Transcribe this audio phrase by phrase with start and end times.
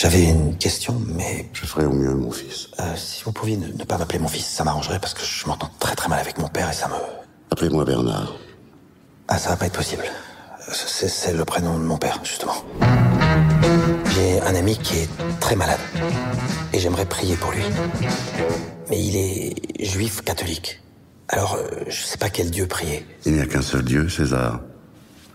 [0.00, 2.68] J'avais une question, mais Je ferai au mieux, mon fils.
[2.78, 5.44] euh, si vous pouviez ne, ne pas m'appeler mon fils, ça m'arrangerait parce que je
[5.48, 6.94] m'entends très très mal avec mon père et ça me...
[7.50, 8.32] Appelez-moi Bernard.
[9.26, 10.04] Ah, ça va pas être possible.
[10.70, 12.54] C'est le prénom de mon père, justement.
[14.14, 15.08] J'ai un ami qui est
[15.40, 15.80] très malade
[16.72, 17.64] et j'aimerais prier pour lui.
[18.90, 20.80] Mais il est juif catholique.
[21.26, 23.04] Alors, euh, je sais pas quel Dieu prier.
[23.26, 24.60] Il n'y a qu'un seul Dieu, César.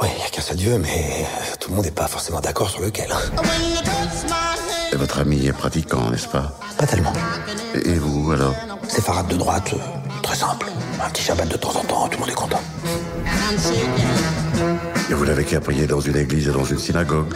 [0.00, 0.88] Oui, il y a qu'un seul Dieu, mais
[1.26, 3.12] euh, tout le monde n'est pas forcément d'accord sur lequel.
[4.92, 6.56] Et votre ami est pratiquant, n'est-ce pas?
[6.78, 7.12] Pas tellement.
[7.74, 8.54] et, vous, alors?
[8.86, 9.78] C'est farade de droite, euh,
[10.22, 10.68] très simple.
[11.04, 12.60] Un petit Shabbat de temps en temps, tout le monde est content.
[15.10, 17.34] Et vous n'avez qu'à prier dans une église et dans une synagogue?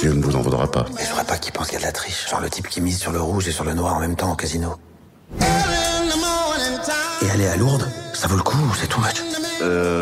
[0.00, 0.86] Dieu ne vous en voudra pas.
[0.96, 2.30] Mais je voudrais pas qu'il pense qu'il y a de la triche.
[2.30, 4.32] Genre le type qui mise sur le rouge et sur le noir en même temps
[4.32, 4.74] au casino.
[7.20, 9.22] Et aller à Lourdes, ça vaut le coup ou c'est too much?
[9.60, 9.97] Euh...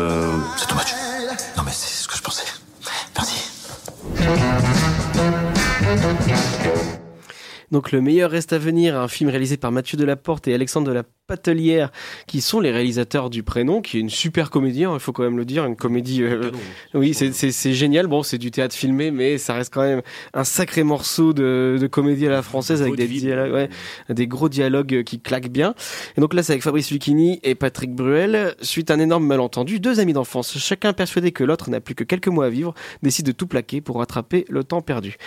[7.77, 10.93] Donc le meilleur reste à venir, un film réalisé par Mathieu Delaporte et Alexandre de
[10.93, 11.91] la Patelière,
[12.25, 15.21] qui sont les réalisateurs du prénom, qui est une super comédie, hein, il faut quand
[15.21, 16.23] même le dire, une comédie.
[16.23, 16.49] euh,
[16.95, 18.07] oui, c'est- génial.
[18.07, 20.01] Bon, c'est du théâtre filmé, mais ça reste quand même
[20.33, 23.21] un sacré morceau de, de comédie à la française avec des Vaudeville.
[23.21, 23.69] dialogues, ouais,
[24.09, 25.75] des gros dialogues qui claquent bien.
[26.17, 28.55] Et donc là, c'est avec Fabrice Lucchini et Patrick Bruel.
[28.63, 32.03] Suite à un énorme malentendu, deux amis d'enfance, chacun persuadé que l'autre n'a plus que
[32.03, 35.17] quelques mois à vivre, décident de tout plaquer pour rattraper le temps perdu.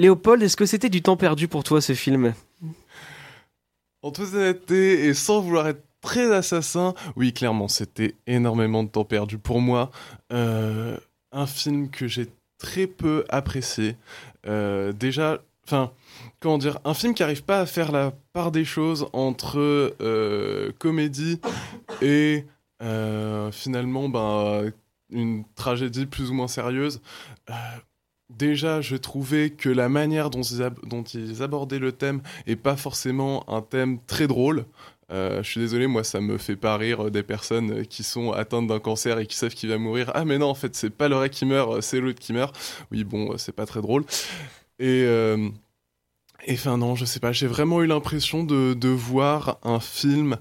[0.00, 2.32] Léopold, est-ce que c'était du temps perdu pour toi ce film?
[4.02, 9.04] En toute honnêteté et sans vouloir être très assassin, oui, clairement, c'était énormément de temps
[9.04, 9.90] perdu pour moi.
[10.32, 10.96] Euh,
[11.32, 13.96] un film que j'ai très peu apprécié.
[14.46, 15.90] Euh, déjà, enfin,
[16.38, 19.58] comment dire, un film qui n'arrive pas à faire la part des choses entre
[20.00, 21.40] euh, comédie
[22.02, 22.44] et
[23.50, 24.70] finalement, ben,
[25.10, 27.00] une tragédie plus ou moins sérieuse.
[28.30, 33.62] Déjà, je trouvais que la manière dont ils, abordaient le thème est pas forcément un
[33.62, 34.66] thème très drôle.
[35.10, 38.32] Euh, je suis désolé, moi ça me fait pas rire euh, des personnes qui sont
[38.32, 40.10] atteintes d'un cancer et qui savent qu'il va mourir.
[40.14, 42.34] Ah mais non, en fait c'est pas le vrai qui meurt, euh, c'est l'autre qui
[42.34, 42.54] meurt.
[42.92, 44.04] Oui bon, c'est pas très drôle.
[44.78, 45.06] Et
[46.50, 50.36] enfin non, je sais pas, j'ai vraiment eu l'impression de voir un film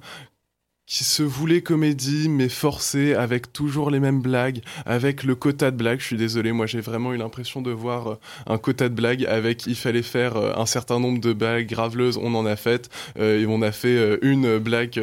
[0.88, 5.76] qui se voulait comédie mais forcé avec toujours les mêmes blagues, avec le quota de
[5.76, 6.00] blagues.
[6.00, 8.16] Je suis désolé, moi j'ai vraiment eu l'impression de voir euh,
[8.48, 12.18] un quota de blagues avec il fallait faire euh, un certain nombre de blagues graveleuses,
[12.18, 12.90] on en a fait.
[13.20, 14.98] Euh, on a fait euh, une blague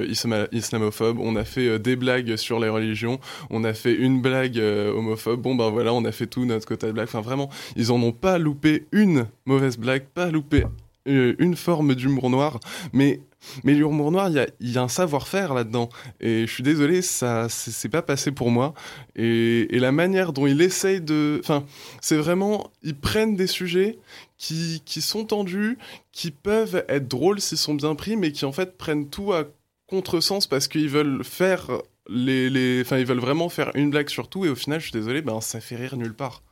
[0.52, 3.20] islamophobe, on a fait des blagues sur les religions,
[3.50, 5.42] on a fait une blague homophobe.
[5.42, 7.08] Bon ben voilà, on a fait tout notre quota de blagues.
[7.08, 10.64] Enfin vraiment, ils en ont pas loupé une mauvaise blague, pas loupé
[11.06, 12.60] une forme d'humour noir,
[12.92, 13.20] mais
[13.62, 15.88] mais l'humour noir, il y a, il y a un savoir-faire là-dedans.
[16.20, 18.74] Et je suis désolé, ça c'est pas passé pour moi.
[19.16, 21.40] Et, et la manière dont ils essayent de...
[21.42, 21.64] Enfin,
[22.00, 22.70] c'est vraiment...
[22.82, 23.98] Ils prennent des sujets
[24.38, 25.78] qui, qui sont tendus,
[26.12, 29.44] qui peuvent être drôles s'ils sont bien pris, mais qui en fait prennent tout à
[29.86, 31.70] contresens parce qu'ils veulent faire
[32.08, 32.48] les...
[32.48, 32.80] les...
[32.80, 34.46] Enfin, ils veulent vraiment faire une blague sur tout.
[34.46, 36.42] Et au final, je suis désolé, ben, ça fait rire nulle part.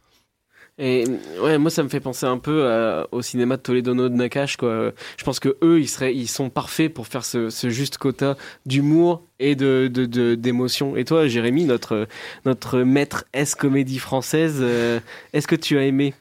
[0.79, 1.05] Et
[1.43, 4.57] ouais, moi ça me fait penser un peu à- au cinéma de Toledo de Nakash
[4.57, 4.93] quoi.
[5.19, 9.23] Je pense que eux ils seraient, ils sont parfaits pour faire ce, juste quota d'humour
[9.39, 9.89] et de-
[10.35, 10.97] d'émotion.
[10.97, 12.07] et toi, Jérémy, notre
[12.47, 14.99] notre maître S comédie française, euh,
[15.33, 16.15] est-ce que tu as aimé?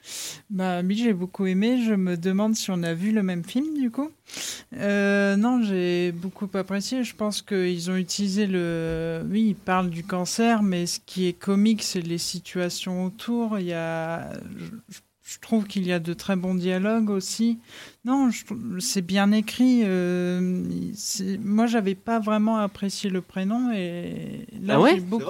[0.50, 1.80] Bah oui, j'ai beaucoup aimé.
[1.88, 4.10] Je me demande si on a vu le même film du coup.
[4.74, 7.04] Euh, non, j'ai beaucoup apprécié.
[7.04, 9.24] Je pense qu'ils ont utilisé le.
[9.30, 13.60] Oui, ils parlent du cancer, mais ce qui est comique, c'est les situations autour.
[13.60, 14.32] Il y a.
[15.34, 17.60] je trouve qu'il y a de très bons dialogues aussi.
[18.04, 18.30] Non,
[18.80, 19.82] c'est bien écrit.
[19.86, 20.64] euh,
[21.44, 25.00] moi, j'avais pas vraiment apprécié le prénom et là, Ah ouais?
[25.00, 25.24] beaucoup.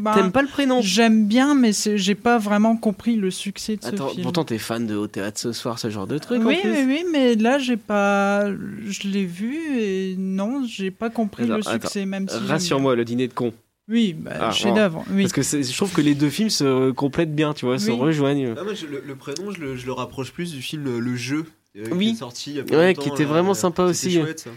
[0.00, 0.80] bah, T'aimes pas le prénom?
[0.82, 4.22] J'aime bien, mais j'ai pas vraiment compris le succès de ce Attends, film.
[4.22, 6.40] pourtant t'es fan de Au théâtre ce soir, ce genre de truc.
[6.44, 6.70] Oui, en plus.
[6.70, 8.48] oui, oui, mais là, j'ai pas.
[8.50, 12.06] Je l'ai vu et non, j'ai pas compris le succès, attends.
[12.10, 12.36] même si.
[12.36, 13.52] Rassure-moi, le dîner de con.
[13.88, 15.04] Oui, bah, Ah, chef-d'œuvre.
[15.10, 15.22] Oui.
[15.22, 17.90] Parce que c'est- je trouve que les deux films se complètent bien, tu vois, se
[17.90, 17.96] Oui.
[17.98, 18.54] rejoignent.
[18.58, 21.16] Ah, moi, je- le, le prénom, je le, je le rapproche plus du film Le
[21.16, 21.44] Jeu.
[21.76, 22.06] euh, Oui.
[22.08, 23.84] Qui est sorti il y a pas Ouais, longtemps, qui était là, vraiment euh, sympa
[23.84, 24.12] aussi.
[24.12, 24.50] chouette, ça.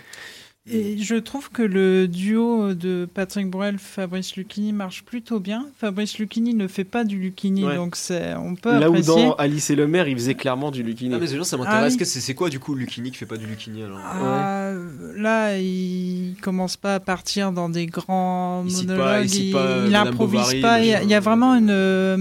[0.70, 5.66] Et je trouve que le duo de Patrick Bruel, Fabrice Lucchini marche plutôt bien.
[5.76, 7.76] Fabrice Lucchini ne fait pas du Lucchini, Ouais.
[7.76, 10.84] donc c'est on peut Là où dans Alice et le maire, il faisait clairement du
[10.84, 11.16] Lucchini.
[11.16, 11.94] Ah, mais ces gens, ça Ah m'intéresse.
[11.94, 12.00] oui.
[12.00, 13.98] que C'est c'est quoi, du coup, Lucini qui fait pas du Lucini alors?
[14.04, 14.72] Ah,
[15.16, 19.32] Là, il commence pas à partir dans des grands Il cite pas- monologues.
[19.34, 20.80] il pas, euh, il Madame improvise Bovary, pas.
[20.80, 21.04] Il y, a, machin.
[21.06, 22.18] il y a vraiment une, euh,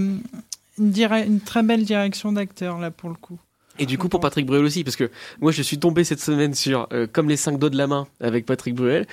[0.79, 3.37] une très belle direction d'acteur là pour le coup.
[3.79, 5.09] Et du coup, pour Patrick Bruel aussi, parce que
[5.39, 8.07] moi, je suis tombé cette semaine sur euh, Comme les cinq doigts de la main
[8.19, 9.07] avec Patrick Bruel,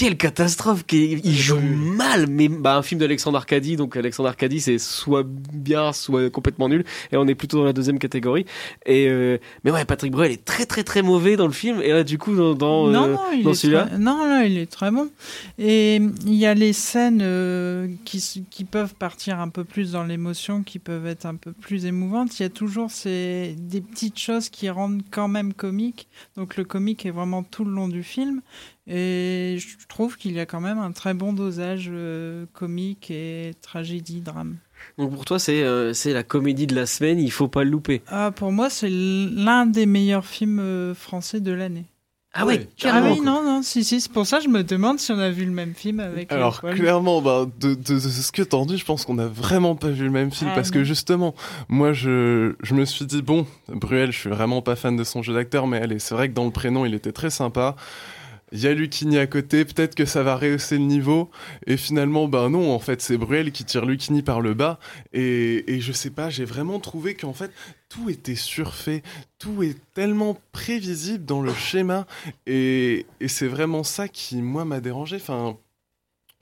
[0.00, 4.58] quelle catastrophe qu'il il joue mal mais bah, un film d'Alexandre Arcadi donc Alexandre Arcadi
[4.58, 8.46] c'est soit bien soit complètement nul et on est plutôt dans la deuxième catégorie
[8.86, 11.90] et euh, mais ouais Patrick Bruel est très très très mauvais dans le film et
[11.90, 14.70] là du coup dans, dans, non, euh, non, dans celui-là très- non, là, il est
[14.70, 15.10] très bon.
[15.58, 20.04] Et il y a les scènes euh, qui, qui peuvent partir un peu plus dans
[20.04, 22.38] l'émotion, qui peuvent être un peu plus émouvantes.
[22.38, 26.08] Il y a toujours ces, des petites choses qui rendent quand même comique.
[26.36, 28.40] Donc le comique est vraiment tout le long du film.
[28.92, 33.52] Et je trouve qu'il y a quand même un très bon dosage euh, comique et
[33.62, 34.56] tragédie, drame.
[34.98, 37.70] donc pour toi c'est euh, c'est la comédie de la semaine il faut pas le
[37.70, 41.84] louper Ah, pour moi, c'est l'un des meilleurs films euh, français de l'année.
[42.32, 43.26] ah Ouais, ouais Ah carrément oui, quoi.
[43.26, 45.44] non, non, si, si, c'est pour ça que je me demande si on a vu
[45.44, 46.76] le même film avec Alors Léopold.
[46.80, 49.90] clairement, bah, de, de- de ce que t'en dis, je pense qu'on a vraiment pas
[49.90, 50.74] vu le même film Ah, parce non.
[50.74, 51.34] que justement,
[51.68, 55.22] moi je, je me suis dit bon, Bruel, je suis vraiment pas fan de son
[55.22, 57.76] jeu d'acteur, mais allez, c'est vrai que dans le prénom, il était très sympa.
[58.52, 61.30] Il y a Lucchini à côté, peut-être que ça va rehausser le niveau.
[61.66, 64.78] Et finalement, ben non, en fait, c'est Bruel qui tire Lucchini par le bas.
[65.12, 67.52] Et, et je sais pas, j'ai vraiment trouvé qu'en fait,
[67.88, 69.02] tout était surfait.
[69.38, 72.06] Tout est tellement prévisible dans le schéma.
[72.46, 75.16] Et, et c'est vraiment ça qui, moi, m'a dérangé.
[75.16, 75.56] Enfin,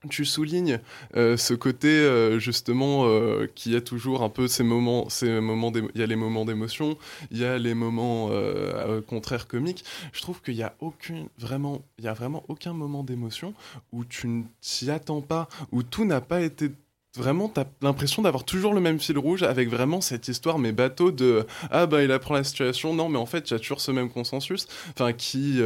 [0.08, 0.80] tu soulignes
[1.16, 5.72] euh, ce côté euh, justement euh, qui a toujours un peu ces moments, ces moments
[5.74, 6.96] il y a les moments d'émotion,
[7.30, 9.84] il y a les moments euh, contraires comiques.
[10.12, 13.54] Je trouve qu'il y a aucun vraiment, il y a vraiment aucun moment d'émotion
[13.92, 16.70] où tu ne t'y attends pas, où tout n'a pas été
[17.16, 21.10] Vraiment, t'as l'impression d'avoir toujours le même fil rouge avec vraiment cette histoire, mais bateau
[21.10, 22.94] de ah bah il apprend la situation.
[22.94, 25.58] Non, mais en fait, il y a toujours ce même consensus, enfin qui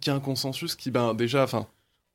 [0.00, 1.68] qui a un consensus qui ben déjà, enfin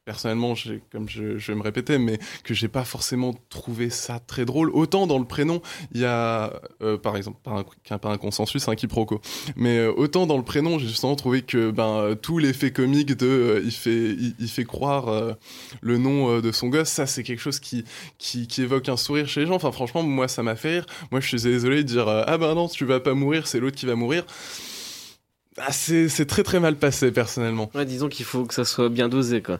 [0.05, 0.55] personnellement,
[0.91, 4.71] comme je, vais me répéter, mais que j'ai pas forcément trouvé ça très drôle.
[4.71, 5.61] Autant dans le prénom,
[5.93, 7.63] il y a, euh, par exemple, pas
[8.09, 9.21] un, consensus, un quiproquo,
[9.55, 13.15] mais euh, autant dans le prénom, j'ai justement trouvé que ben euh, tout l'effet comique
[13.15, 15.35] de, il fait, il, fait croire
[15.81, 17.85] le nom de son gosse, ça c'est quelque chose qui,
[18.17, 19.55] qui, évoque un sourire chez les gens.
[19.55, 20.85] Enfin, franchement, moi ça m'a fait rire.
[21.11, 23.77] Moi, je suis désolé de dire, ah ben non, tu vas pas mourir, c'est l'autre
[23.77, 24.25] qui va mourir.
[25.57, 27.69] Ah, c'est très très mal passé personnellement.
[27.75, 29.59] Ouais, disons qu'il faut que ça soit bien dosé, quoi.